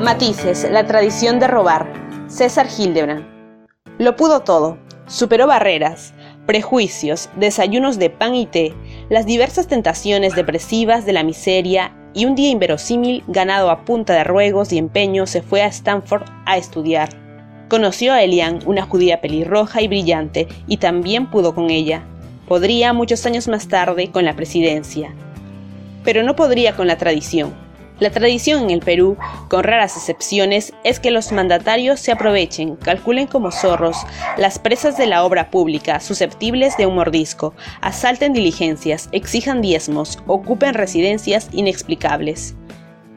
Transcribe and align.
Matices, 0.00 0.66
la 0.70 0.86
tradición 0.86 1.38
de 1.40 1.46
robar. 1.46 1.92
César 2.26 2.68
Hildebrand. 2.74 3.22
Lo 3.98 4.16
pudo 4.16 4.40
todo. 4.40 4.78
Superó 5.06 5.46
barreras, 5.46 6.14
prejuicios, 6.46 7.28
desayunos 7.36 7.98
de 7.98 8.08
pan 8.08 8.34
y 8.34 8.46
té, 8.46 8.72
las 9.10 9.26
diversas 9.26 9.66
tentaciones 9.66 10.34
depresivas 10.34 11.04
de 11.04 11.12
la 11.12 11.22
miseria 11.22 11.92
y 12.14 12.24
un 12.24 12.34
día 12.34 12.48
inverosímil, 12.48 13.24
ganado 13.26 13.68
a 13.70 13.84
punta 13.84 14.14
de 14.14 14.24
ruegos 14.24 14.72
y 14.72 14.78
empeño, 14.78 15.26
se 15.26 15.42
fue 15.42 15.60
a 15.60 15.66
Stanford 15.66 16.24
a 16.46 16.56
estudiar. 16.56 17.10
Conoció 17.68 18.14
a 18.14 18.22
Elian, 18.22 18.60
una 18.64 18.86
judía 18.86 19.20
pelirroja 19.20 19.82
y 19.82 19.88
brillante, 19.88 20.48
y 20.66 20.78
también 20.78 21.30
pudo 21.30 21.54
con 21.54 21.68
ella. 21.68 22.04
Podría 22.48 22.94
muchos 22.94 23.26
años 23.26 23.48
más 23.48 23.68
tarde 23.68 24.10
con 24.10 24.24
la 24.24 24.34
presidencia. 24.34 25.14
Pero 26.04 26.22
no 26.22 26.36
podría 26.36 26.74
con 26.74 26.86
la 26.86 26.96
tradición. 26.96 27.52
La 28.00 28.08
tradición 28.08 28.62
en 28.62 28.70
el 28.70 28.80
Perú, 28.80 29.18
con 29.48 29.62
raras 29.62 29.94
excepciones, 29.94 30.72
es 30.84 30.98
que 30.98 31.10
los 31.10 31.32
mandatarios 31.32 32.00
se 32.00 32.12
aprovechen, 32.12 32.76
calculen 32.76 33.26
como 33.26 33.52
zorros 33.52 33.98
las 34.38 34.58
presas 34.58 34.96
de 34.96 35.06
la 35.06 35.22
obra 35.22 35.50
pública 35.50 36.00
susceptibles 36.00 36.78
de 36.78 36.86
un 36.86 36.94
mordisco, 36.94 37.52
asalten 37.82 38.32
diligencias, 38.32 39.10
exijan 39.12 39.60
diezmos, 39.60 40.18
ocupen 40.26 40.72
residencias 40.72 41.50
inexplicables. 41.52 42.54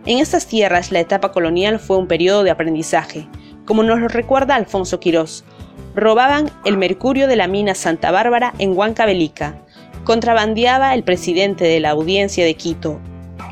En 0.05 0.19
estas 0.19 0.47
tierras 0.47 0.91
la 0.91 0.99
etapa 0.99 1.31
colonial 1.31 1.79
fue 1.79 1.95
un 1.95 2.07
periodo 2.07 2.43
de 2.43 2.51
aprendizaje, 2.51 3.25
como 3.63 3.83
nos 3.83 4.01
lo 4.01 4.09
recuerda 4.09 4.55
Alfonso 4.55 4.99
Quirós. 4.99 5.45
Robaban 5.95 6.51
el 6.65 6.77
mercurio 6.77 7.27
de 7.27 7.37
la 7.37 7.47
mina 7.47 7.73
Santa 7.73 8.11
Bárbara 8.11 8.53
en 8.59 8.77
Huancavelica, 8.77 9.55
contrabandeaba 10.03 10.93
el 10.93 11.03
presidente 11.03 11.63
de 11.63 11.79
la 11.79 11.91
audiencia 11.91 12.43
de 12.43 12.55
Quito, 12.55 12.99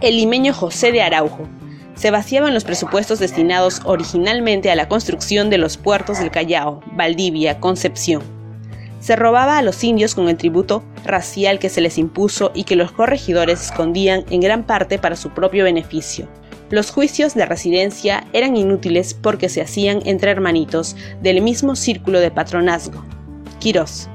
el 0.02 0.16
limeño 0.16 0.54
José 0.54 0.92
de 0.92 1.02
Araujo. 1.02 1.48
Se 1.96 2.10
vaciaban 2.10 2.56
los 2.56 2.64
presupuestos 2.64 3.20
destinados 3.20 3.82
originalmente 3.86 4.72
a 4.72 4.76
la 4.76 4.88
construcción 4.88 5.52
de 5.52 5.60
los 5.60 5.78
puertos 5.78 6.18
del 6.18 6.32
Callao, 6.32 6.82
Valdivia, 6.94 7.60
Concepción. 7.60 8.24
Se 9.00 9.16
robaba 9.16 9.60
a 9.60 9.62
los 9.62 9.84
indios 9.84 10.16
con 10.16 10.28
el 10.28 10.38
tributo 10.38 10.84
racial 11.06 11.60
que 11.60 11.70
se 11.70 11.82
les 11.82 12.00
impuso 12.00 12.52
y 12.56 12.64
que 12.64 12.76
los 12.76 12.92
corregidores 12.92 13.62
escondían 13.62 14.26
en 14.32 14.42
gran 14.42 14.64
parte 14.64 14.98
para 14.98 15.16
su 15.16 15.30
propio 15.32 15.66
beneficio. 15.66 16.28
Los 16.72 16.90
juicios 16.90 17.36
de 17.36 17.46
residencia 17.46 18.26
eran 18.34 18.56
inútiles 18.58 19.14
porque 19.14 19.50
se 19.50 19.62
hacían 19.62 20.02
entre 20.06 20.32
hermanitos 20.32 20.96
del 21.22 21.42
mismo 21.42 21.76
círculo 21.76 22.20
de 22.20 22.32
patronazgo. 22.32 23.04
Quirós. 23.60 24.10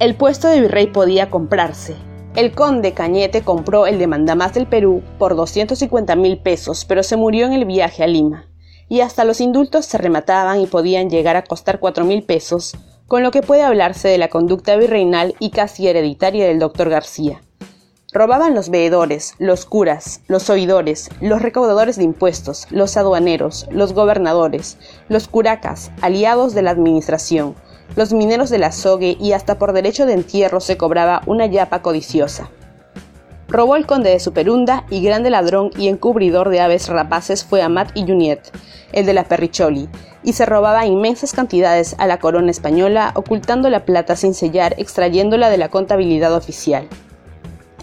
El 0.00 0.16
puesto 0.16 0.48
de 0.48 0.62
virrey 0.62 0.88
podía 0.88 1.30
comprarse, 1.30 1.94
el 2.34 2.52
conde 2.52 2.94
Cañete 2.94 3.42
compró 3.42 3.86
el 3.86 3.98
de 3.98 4.08
mandamás 4.08 4.54
del 4.54 4.66
Perú 4.66 5.02
por 5.18 5.36
250 5.36 6.16
mil 6.16 6.38
pesos, 6.38 6.84
pero 6.84 7.04
se 7.04 7.16
murió 7.16 7.46
en 7.46 7.52
el 7.52 7.64
viaje 7.64 8.02
a 8.02 8.08
Lima. 8.08 8.46
Y 8.88 9.00
hasta 9.00 9.24
los 9.24 9.40
indultos 9.40 9.86
se 9.86 9.98
remataban 9.98 10.60
y 10.60 10.66
podían 10.66 11.08
llegar 11.10 11.36
a 11.36 11.44
costar 11.44 11.78
4 11.78 12.04
mil 12.04 12.24
pesos, 12.24 12.76
con 13.06 13.22
lo 13.22 13.30
que 13.30 13.42
puede 13.42 13.62
hablarse 13.62 14.08
de 14.08 14.18
la 14.18 14.28
conducta 14.28 14.74
virreinal 14.76 15.36
y 15.38 15.50
casi 15.50 15.86
hereditaria 15.86 16.46
del 16.46 16.58
doctor 16.58 16.90
García. 16.90 17.40
Robaban 18.12 18.54
los 18.54 18.68
veedores, 18.68 19.34
los 19.38 19.64
curas, 19.64 20.20
los 20.26 20.50
oidores, 20.50 21.10
los 21.20 21.40
recaudadores 21.40 21.96
de 21.96 22.04
impuestos, 22.04 22.66
los 22.70 22.96
aduaneros, 22.96 23.66
los 23.70 23.92
gobernadores, 23.92 24.78
los 25.08 25.28
curacas, 25.28 25.92
aliados 26.00 26.54
de 26.54 26.62
la 26.62 26.70
administración, 26.70 27.54
los 27.96 28.12
mineros 28.12 28.50
de 28.50 28.58
la 28.58 28.72
sogue 28.72 29.16
y 29.20 29.32
hasta 29.32 29.58
por 29.58 29.72
derecho 29.72 30.06
de 30.06 30.14
entierro 30.14 30.60
se 30.60 30.76
cobraba 30.76 31.22
una 31.26 31.46
yapa 31.46 31.82
codiciosa. 31.82 32.50
Robó 33.48 33.76
el 33.76 33.86
conde 33.86 34.10
de 34.10 34.20
Superunda 34.20 34.84
y 34.90 35.02
grande 35.02 35.30
ladrón 35.30 35.70
y 35.76 35.88
encubridor 35.88 36.48
de 36.48 36.60
aves 36.60 36.88
rapaces 36.88 37.44
fue 37.44 37.62
Amat 37.62 37.90
y 37.94 38.02
Juniet, 38.02 38.50
el 38.92 39.06
de 39.06 39.14
la 39.14 39.24
Perricholi, 39.24 39.88
y 40.24 40.32
se 40.32 40.46
robaba 40.46 40.86
inmensas 40.86 41.32
cantidades 41.32 41.94
a 41.98 42.06
la 42.06 42.18
corona 42.18 42.50
española 42.50 43.12
ocultando 43.14 43.68
la 43.70 43.84
plata 43.84 44.16
sin 44.16 44.34
sellar, 44.34 44.74
extrayéndola 44.78 45.50
de 45.50 45.58
la 45.58 45.68
contabilidad 45.68 46.34
oficial. 46.34 46.88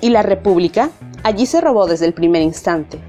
¿Y 0.02 0.10
la 0.10 0.24
República? 0.24 0.90
Allí 1.24 1.46
se 1.46 1.62
robó 1.62 1.86
desde 1.86 2.08
el 2.08 2.14
primer 2.14 2.42
instante. 2.42 3.00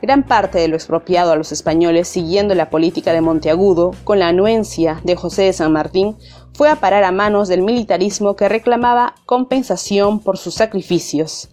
Gran 0.00 0.22
parte 0.22 0.58
de 0.58 0.68
lo 0.68 0.76
expropiado 0.76 1.32
a 1.32 1.36
los 1.36 1.50
españoles, 1.50 2.06
siguiendo 2.06 2.54
la 2.54 2.70
política 2.70 3.12
de 3.12 3.20
Monteagudo, 3.20 3.90
con 4.04 4.20
la 4.20 4.28
anuencia 4.28 5.00
de 5.02 5.16
José 5.16 5.42
de 5.42 5.52
San 5.52 5.72
Martín, 5.72 6.16
fue 6.54 6.70
a 6.70 6.76
parar 6.76 7.02
a 7.02 7.10
manos 7.10 7.48
del 7.48 7.62
militarismo 7.62 8.36
que 8.36 8.48
reclamaba 8.48 9.16
compensación 9.26 10.20
por 10.20 10.38
sus 10.38 10.54
sacrificios. 10.54 11.48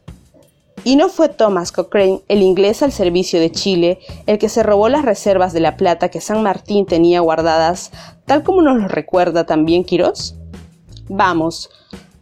Y 0.84 0.96
no 0.96 1.10
fue 1.10 1.30
Thomas 1.30 1.72
Cochrane, 1.72 2.22
el 2.28 2.44
inglés 2.44 2.84
al 2.84 2.92
servicio 2.92 3.40
de 3.40 3.52
Chile, 3.52 4.00
el 4.28 4.38
que 4.38 4.50
se 4.50 4.62
robó 4.62 4.90
las 4.90 5.04
reservas 5.04 5.52
de 5.52 5.60
la 5.60 5.78
plata 5.78 6.10
que 6.10 6.22
San 6.22 6.44
Martín 6.44 6.86
tenía 6.86 7.22
guardadas, 7.22 7.92
tal 8.26 8.44
como 8.44 8.62
nos 8.62 8.80
lo 8.80 8.88
recuerda 8.88 9.48
también 9.48 9.84
Quirós. 9.84 10.36
Vamos, 11.10 11.72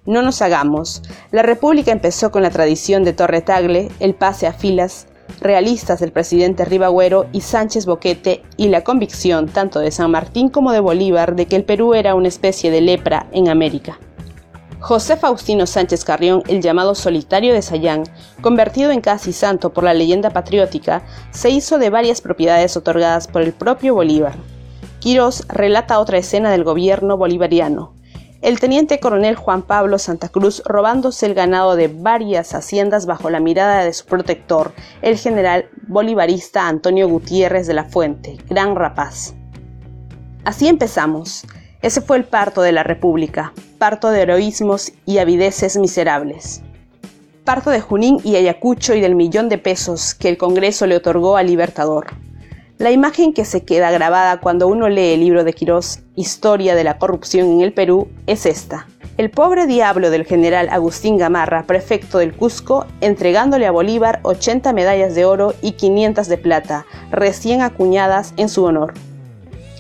no 0.05 0.21
nos 0.21 0.41
hagamos. 0.41 1.01
La 1.31 1.41
República 1.41 1.91
empezó 1.91 2.31
con 2.31 2.43
la 2.43 2.51
tradición 2.51 3.03
de 3.03 3.11
Torre 3.11 3.41
Tagle, 3.41 3.91
el 3.99 4.15
pase 4.15 4.47
a 4.47 4.53
filas, 4.53 5.07
realistas 5.39 5.99
del 5.99 6.11
presidente 6.11 6.65
Ribagüero 6.65 7.27
y 7.31 7.41
Sánchez 7.41 7.85
Boquete 7.85 8.43
y 8.57 8.69
la 8.69 8.83
convicción 8.83 9.47
tanto 9.47 9.79
de 9.79 9.91
San 9.91 10.11
Martín 10.11 10.49
como 10.49 10.71
de 10.71 10.79
Bolívar 10.79 11.35
de 11.35 11.47
que 11.47 11.55
el 11.55 11.63
Perú 11.63 11.93
era 11.93 12.15
una 12.15 12.27
especie 12.27 12.71
de 12.71 12.81
lepra 12.81 13.27
en 13.31 13.49
América. 13.49 13.99
José 14.79 15.15
Faustino 15.15 15.65
Sánchez 15.65 16.03
Carrión, 16.03 16.43
el 16.47 16.61
llamado 16.61 16.93
solitario 16.93 17.53
de 17.53 17.61
Sayán, 17.61 18.03
convertido 18.41 18.91
en 18.91 18.99
casi 18.99 19.31
santo 19.31 19.71
por 19.71 19.85
la 19.85 19.93
leyenda 19.93 20.31
patriótica, 20.31 21.05
se 21.31 21.49
hizo 21.49 21.79
de 21.79 21.89
varias 21.89 22.19
propiedades 22.19 22.75
otorgadas 22.75 23.29
por 23.29 23.43
el 23.43 23.53
propio 23.53 23.95
Bolívar. 23.95 24.35
Quirós 24.99 25.45
relata 25.47 25.99
otra 25.99 26.17
escena 26.17 26.51
del 26.51 26.65
gobierno 26.65 27.15
bolivariano, 27.15 27.93
el 28.43 28.59
teniente 28.59 28.99
coronel 28.99 29.37
Juan 29.37 29.61
Pablo 29.61 29.97
Santa 29.97 30.27
Cruz 30.27 30.61
robándose 30.65 31.25
el 31.25 31.33
ganado 31.33 31.77
de 31.77 31.87
varias 31.87 32.53
haciendas 32.53 33.05
bajo 33.05 33.29
la 33.29 33.39
mirada 33.39 33.85
de 33.85 33.93
su 33.93 34.05
protector, 34.05 34.73
el 35.01 35.17
general 35.17 35.69
bolivarista 35.87 36.67
Antonio 36.67 37.07
Gutiérrez 37.07 37.67
de 37.67 37.73
la 37.73 37.85
Fuente, 37.85 38.37
gran 38.49 38.75
rapaz. 38.75 39.33
Así 40.43 40.67
empezamos. 40.67 41.45
Ese 41.81 42.01
fue 42.01 42.17
el 42.17 42.25
parto 42.25 42.61
de 42.61 42.73
la 42.73 42.83
República, 42.83 43.53
parto 43.77 44.09
de 44.09 44.21
heroísmos 44.21 44.91
y 45.05 45.19
avideces 45.19 45.77
miserables. 45.77 46.61
Parto 47.45 47.69
de 47.69 47.79
Junín 47.79 48.19
y 48.25 48.35
Ayacucho 48.35 48.93
y 48.93 48.99
del 48.99 49.15
millón 49.15 49.47
de 49.47 49.57
pesos 49.57 50.13
que 50.13 50.27
el 50.27 50.37
Congreso 50.37 50.85
le 50.85 50.97
otorgó 50.97 51.37
al 51.37 51.47
Libertador. 51.47 52.07
La 52.83 52.91
imagen 52.91 53.31
que 53.31 53.45
se 53.45 53.63
queda 53.63 53.91
grabada 53.91 54.41
cuando 54.41 54.67
uno 54.67 54.89
lee 54.89 55.13
el 55.13 55.21
libro 55.21 55.45
de 55.45 55.53
Quirós, 55.53 56.01
Historia 56.17 56.75
de 56.75 56.83
la 56.83 56.97
corrupción 56.97 57.47
en 57.47 57.61
el 57.61 57.71
Perú, 57.71 58.09
es 58.27 58.45
esta. 58.45 58.87
El 59.15 59.31
pobre 59.31 59.67
diablo 59.67 60.09
del 60.09 60.25
general 60.25 60.67
Agustín 60.69 61.15
Gamarra, 61.15 61.63
prefecto 61.63 62.17
del 62.17 62.35
Cusco, 62.35 62.85
entregándole 62.99 63.67
a 63.67 63.71
Bolívar 63.71 64.19
80 64.23 64.73
medallas 64.73 65.15
de 65.15 65.23
oro 65.23 65.53
y 65.61 65.71
500 65.71 66.27
de 66.27 66.37
plata, 66.37 66.85
recién 67.09 67.61
acuñadas 67.61 68.33
en 68.35 68.49
su 68.49 68.65
honor. 68.65 68.95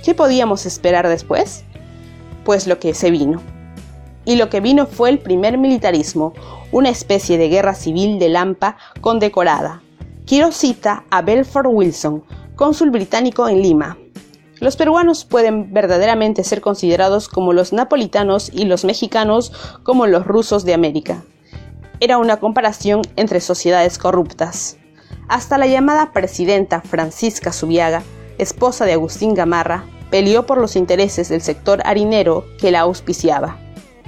¿Qué 0.01 0.13
podíamos 0.13 0.65
esperar 0.65 1.09
después? 1.09 1.65
Pues 2.45 2.67
lo 2.67 2.79
que 2.79 2.93
se 2.93 3.11
vino. 3.11 3.41
Y 4.23 4.37
lo 4.37 4.47
que 4.47 4.61
vino 4.61 4.85
fue 4.85 5.09
el 5.09 5.19
primer 5.19 5.57
militarismo, 5.57 6.31
una 6.71 6.87
especie 6.87 7.37
de 7.37 7.49
guerra 7.49 7.75
civil 7.75 8.17
de 8.17 8.29
Lampa 8.29 8.77
condecorada. 9.01 9.81
Quiero 10.25 10.53
cita 10.53 11.03
a 11.09 11.21
Belfort 11.21 11.67
Wilson, 11.69 12.23
cónsul 12.55 12.91
británico 12.91 13.47
en 13.47 13.61
Lima. 13.61 13.97
Los 14.59 14.75
peruanos 14.77 15.25
pueden 15.25 15.73
verdaderamente 15.73 16.43
ser 16.43 16.61
considerados 16.61 17.27
como 17.27 17.53
los 17.53 17.73
napolitanos 17.73 18.49
y 18.53 18.65
los 18.65 18.85
mexicanos 18.85 19.51
como 19.83 20.07
los 20.07 20.25
rusos 20.25 20.63
de 20.63 20.73
América. 20.73 21.23
Era 21.99 22.17
una 22.17 22.37
comparación 22.37 23.01
entre 23.15 23.39
sociedades 23.41 23.97
corruptas. 23.97 24.77
Hasta 25.27 25.57
la 25.57 25.67
llamada 25.67 26.11
presidenta 26.13 26.81
Francisca 26.81 27.51
Subiaga, 27.51 28.03
esposa 28.37 28.85
de 28.85 28.93
Agustín 28.93 29.33
Gamarra, 29.33 29.85
peleó 30.11 30.45
por 30.45 30.59
los 30.59 30.75
intereses 30.75 31.29
del 31.29 31.41
sector 31.41 31.81
harinero 31.85 32.45
que 32.59 32.71
la 32.71 32.81
auspiciaba. 32.81 33.57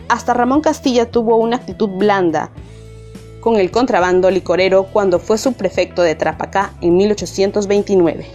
Hasta 0.07 0.33
Ramón 0.33 0.61
Castilla 0.61 1.09
tuvo 1.09 1.37
una 1.37 1.57
actitud 1.57 1.89
blanda 1.89 2.51
con 3.45 3.57
el 3.57 3.69
contrabando 3.69 4.31
licorero 4.31 4.85
cuando 4.91 5.19
fue 5.19 5.37
subprefecto 5.37 6.01
de 6.01 6.15
Trapacá 6.15 6.73
en 6.81 6.97
1829. 6.97 8.25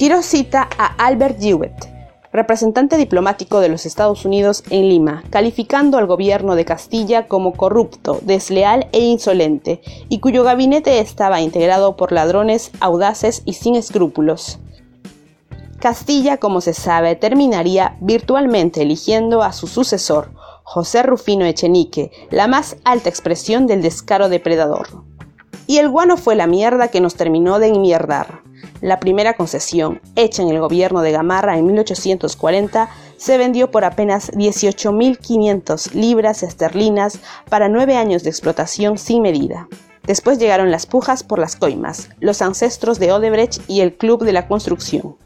Quiero 0.00 0.20
cita 0.20 0.68
a 0.76 0.86
Albert 1.06 1.40
Jewett, 1.40 1.88
representante 2.32 2.96
diplomático 2.96 3.60
de 3.60 3.68
los 3.68 3.86
Estados 3.86 4.24
Unidos 4.24 4.64
en 4.70 4.88
Lima, 4.88 5.22
calificando 5.30 5.96
al 5.96 6.08
gobierno 6.08 6.56
de 6.56 6.64
Castilla 6.64 7.28
como 7.28 7.52
corrupto, 7.52 8.18
desleal 8.22 8.88
e 8.90 8.98
insolente, 8.98 9.80
y 10.08 10.18
cuyo 10.18 10.42
gabinete 10.42 10.98
estaba 10.98 11.40
integrado 11.40 11.94
por 11.94 12.10
ladrones 12.10 12.72
audaces 12.80 13.42
y 13.44 13.52
sin 13.52 13.76
escrúpulos. 13.76 14.58
Castilla, 15.78 16.38
como 16.38 16.60
se 16.62 16.74
sabe, 16.74 17.14
terminaría 17.14 17.96
virtualmente 18.00 18.82
eligiendo 18.82 19.44
a 19.44 19.52
su 19.52 19.68
sucesor, 19.68 20.32
José 20.70 21.02
Rufino 21.02 21.46
Echenique, 21.46 22.10
la 22.30 22.46
más 22.46 22.76
alta 22.84 23.08
expresión 23.08 23.66
del 23.66 23.80
descaro 23.80 24.28
depredador. 24.28 25.02
Y 25.66 25.78
el 25.78 25.88
guano 25.88 26.18
fue 26.18 26.36
la 26.36 26.46
mierda 26.46 26.88
que 26.88 27.00
nos 27.00 27.14
terminó 27.14 27.58
de 27.58 27.68
enmierdar. 27.68 28.42
La 28.82 29.00
primera 29.00 29.32
concesión, 29.32 30.02
hecha 30.14 30.42
en 30.42 30.50
el 30.50 30.60
gobierno 30.60 31.00
de 31.00 31.10
Gamarra 31.10 31.56
en 31.56 31.64
1840, 31.64 32.90
se 33.16 33.38
vendió 33.38 33.70
por 33.70 33.86
apenas 33.86 34.30
18.500 34.32 35.94
libras 35.94 36.42
esterlinas 36.42 37.18
para 37.48 37.70
nueve 37.70 37.96
años 37.96 38.22
de 38.22 38.28
explotación 38.28 38.98
sin 38.98 39.22
medida. 39.22 39.68
Después 40.02 40.38
llegaron 40.38 40.70
las 40.70 40.84
pujas 40.84 41.22
por 41.22 41.38
las 41.38 41.56
coimas, 41.56 42.10
los 42.20 42.42
ancestros 42.42 42.98
de 42.98 43.10
Odebrecht 43.10 43.62
y 43.68 43.80
el 43.80 43.96
Club 43.96 44.22
de 44.22 44.34
la 44.34 44.46
Construcción. 44.46 45.16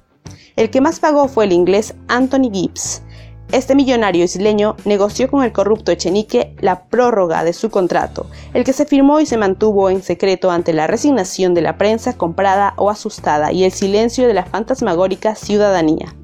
El 0.55 0.71
que 0.71 0.81
más 0.81 1.00
pagó 1.00 1.27
fue 1.27 1.47
el 1.47 1.53
inglés 1.53 1.95
Anthony 2.06 2.49
Gibbs. 2.53 3.03
Este 3.52 3.75
millonario 3.75 4.25
isleño 4.25 4.76
negoció 4.87 5.31
con 5.31 5.44
el 5.44 5.52
corrupto 5.52 5.93
Echenique 5.93 6.56
la 6.60 6.84
prórroga 6.84 7.44
de 7.44 7.52
su 7.52 7.69
contrato, 7.69 8.25
el 8.54 8.64
que 8.64 8.72
se 8.72 8.87
firmó 8.87 9.20
y 9.20 9.26
se 9.26 9.37
mantuvo 9.37 9.90
en 9.90 10.02
secreto 10.02 10.50
ante 10.50 10.72
la 10.72 10.87
resignación 10.87 11.52
de 11.52 11.60
la 11.60 11.76
prensa 11.76 12.16
comprada 12.16 12.72
o 12.78 12.88
asustada 12.88 13.52
y 13.52 13.64
el 13.64 13.72
silencio 13.72 14.26
de 14.26 14.32
la 14.32 14.46
fantasmagórica 14.46 15.34
ciudadanía. 15.34 16.14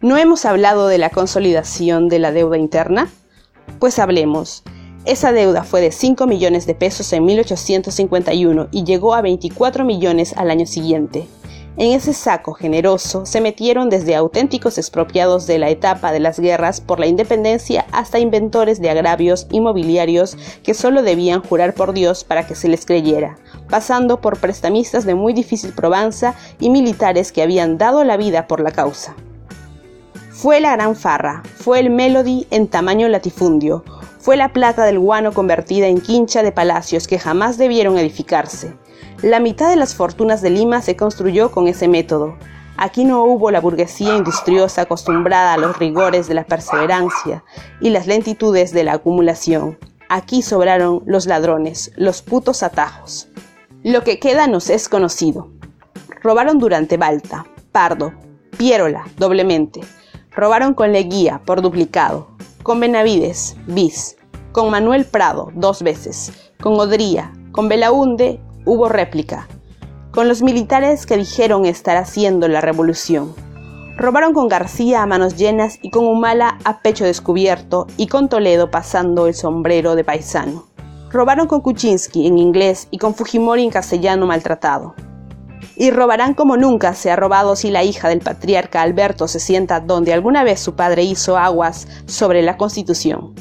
¿No 0.00 0.18
hemos 0.18 0.44
hablado 0.44 0.86
de 0.86 0.98
la 0.98 1.10
consolidación 1.10 2.08
de 2.08 2.20
la 2.20 2.30
deuda 2.30 2.58
interna? 2.58 3.10
Pues 3.80 3.98
hablemos. 3.98 4.62
Esa 5.06 5.32
deuda 5.32 5.64
fue 5.64 5.80
de 5.80 5.90
5 5.90 6.28
millones 6.28 6.64
de 6.64 6.76
pesos 6.76 7.12
en 7.12 7.24
1851 7.24 8.68
y 8.70 8.84
llegó 8.84 9.14
a 9.14 9.20
24 9.20 9.84
millones 9.84 10.34
al 10.36 10.52
año 10.52 10.66
siguiente. 10.66 11.26
En 11.76 11.92
ese 11.92 12.12
saco 12.12 12.52
generoso 12.52 13.24
se 13.24 13.40
metieron 13.40 13.90
desde 13.90 14.16
auténticos 14.16 14.76
expropiados 14.76 15.46
de 15.46 15.58
la 15.58 15.70
etapa 15.70 16.12
de 16.12 16.20
las 16.20 16.40
guerras 16.40 16.80
por 16.80 16.98
la 16.98 17.06
independencia 17.06 17.86
hasta 17.92 18.18
inventores 18.18 18.80
de 18.80 18.90
agravios 18.90 19.46
inmobiliarios 19.50 20.36
que 20.62 20.74
solo 20.74 21.02
debían 21.02 21.42
jurar 21.42 21.72
por 21.74 21.92
Dios 21.92 22.24
para 22.24 22.46
que 22.46 22.56
se 22.56 22.68
les 22.68 22.84
creyera, 22.84 23.38
pasando 23.68 24.20
por 24.20 24.38
prestamistas 24.38 25.04
de 25.04 25.14
muy 25.14 25.32
difícil 25.32 25.72
probanza 25.72 26.34
y 26.58 26.70
militares 26.70 27.30
que 27.30 27.42
habían 27.42 27.78
dado 27.78 28.02
la 28.04 28.16
vida 28.16 28.46
por 28.48 28.60
la 28.60 28.72
causa. 28.72 29.14
Fue 30.30 30.60
la 30.60 30.72
gran 30.72 30.96
farra, 30.96 31.42
fue 31.56 31.80
el 31.80 31.90
melody 31.90 32.46
en 32.50 32.66
tamaño 32.66 33.08
latifundio, 33.08 33.84
fue 34.18 34.36
la 34.36 34.52
plata 34.52 34.84
del 34.84 34.98
guano 34.98 35.32
convertida 35.32 35.86
en 35.86 36.00
quincha 36.00 36.42
de 36.42 36.52
palacios 36.52 37.06
que 37.06 37.18
jamás 37.18 37.58
debieron 37.58 37.96
edificarse. 37.96 38.74
La 39.22 39.40
mitad 39.40 39.70
de 39.70 39.76
las 39.76 39.94
fortunas 39.94 40.42
de 40.42 40.50
Lima 40.50 40.82
se 40.82 40.96
construyó 40.96 41.50
con 41.50 41.68
ese 41.68 41.88
método. 41.88 42.36
Aquí 42.76 43.04
no 43.04 43.24
hubo 43.24 43.50
la 43.50 43.60
burguesía 43.60 44.16
industriosa 44.16 44.82
acostumbrada 44.82 45.52
a 45.52 45.58
los 45.58 45.78
rigores 45.78 46.28
de 46.28 46.34
la 46.34 46.44
perseverancia 46.44 47.44
y 47.80 47.90
las 47.90 48.06
lentitudes 48.06 48.72
de 48.72 48.84
la 48.84 48.94
acumulación. 48.94 49.78
Aquí 50.08 50.42
sobraron 50.42 51.02
los 51.06 51.26
ladrones, 51.26 51.92
los 51.96 52.22
putos 52.22 52.62
atajos. 52.62 53.28
Lo 53.82 54.02
que 54.02 54.18
queda 54.18 54.46
nos 54.46 54.70
es 54.70 54.88
conocido. 54.88 55.50
Robaron 56.22 56.58
durante 56.58 56.96
Balta, 56.96 57.46
Pardo, 57.72 58.12
Piérola, 58.56 59.04
doblemente. 59.16 59.80
Robaron 60.30 60.74
con 60.74 60.92
Leguía, 60.92 61.40
por 61.44 61.62
duplicado 61.62 62.30
con 62.62 62.80
Benavides, 62.80 63.56
bis, 63.66 64.16
con 64.52 64.70
Manuel 64.70 65.04
Prado, 65.04 65.50
dos 65.54 65.82
veces, 65.82 66.32
con 66.60 66.74
Odría, 66.74 67.32
con 67.52 67.68
Belaunde 67.68 68.40
hubo 68.64 68.88
réplica, 68.88 69.48
con 70.10 70.28
los 70.28 70.42
militares 70.42 71.06
que 71.06 71.16
dijeron 71.16 71.66
estar 71.66 71.96
haciendo 71.96 72.48
la 72.48 72.60
revolución. 72.60 73.34
Robaron 73.96 74.32
con 74.32 74.48
García 74.48 75.02
a 75.02 75.06
manos 75.06 75.36
llenas 75.36 75.78
y 75.82 75.90
con 75.90 76.06
Humala 76.06 76.58
a 76.64 76.80
pecho 76.80 77.04
descubierto 77.04 77.86
y 77.96 78.06
con 78.06 78.28
Toledo 78.28 78.70
pasando 78.70 79.26
el 79.26 79.34
sombrero 79.34 79.94
de 79.94 80.04
paisano. 80.04 80.66
Robaron 81.10 81.46
con 81.46 81.60
Kuczynski 81.60 82.26
en 82.26 82.38
inglés 82.38 82.88
y 82.90 82.98
con 82.98 83.14
Fujimori 83.14 83.64
en 83.64 83.70
castellano 83.70 84.26
maltratado 84.26 84.94
y 85.80 85.90
robarán 85.90 86.34
como 86.34 86.58
nunca 86.58 86.94
se 86.94 87.10
ha 87.10 87.16
robado 87.16 87.56
si 87.56 87.70
la 87.70 87.82
hija 87.82 88.10
del 88.10 88.20
patriarca 88.20 88.82
Alberto 88.82 89.28
se 89.28 89.40
sienta 89.40 89.80
donde 89.80 90.12
alguna 90.12 90.44
vez 90.44 90.60
su 90.60 90.74
padre 90.74 91.04
hizo 91.04 91.38
aguas 91.38 91.88
sobre 92.04 92.42
la 92.42 92.58
Constitución. 92.58 93.34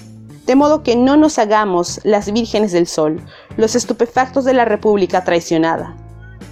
De 0.50 0.56
modo 0.56 0.82
que 0.82 0.96
no 0.96 1.16
nos 1.16 1.38
hagamos 1.38 2.02
las 2.04 2.34
vírgenes 2.34 2.72
del 2.72 2.88
sol, 2.88 3.22
los 3.56 3.76
estupefactos 3.76 4.46
de 4.46 4.56
la 4.56 4.66
República 4.66 5.24
traicionada. 5.24 5.96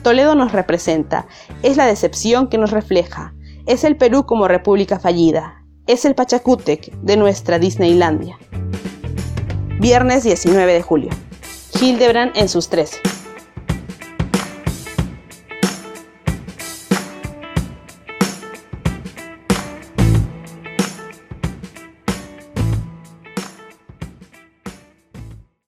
Toledo 0.03 0.35
nos 0.35 0.51
representa, 0.51 1.25
es 1.63 1.77
la 1.77 1.87
decepción 1.87 2.47
que 2.47 2.59
nos 2.59 2.69
refleja, 2.69 3.33
es 3.65 3.83
el 3.83 3.97
Perú 3.97 4.27
como 4.27 4.47
república 4.47 4.99
fallida, 4.99 5.63
es 5.87 6.05
el 6.05 6.13
Pachacútec 6.13 6.91
de 6.97 7.17
nuestra 7.17 7.57
Disneylandia. 7.57 8.37
Viernes 9.79 10.23
19 10.23 10.73
de 10.73 10.81
julio. 10.83 11.09
Hildebrand 11.81 12.37
en 12.37 12.49
sus 12.49 12.69
13. 12.69 13.16